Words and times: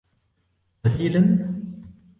قليلا. 0.83 1.53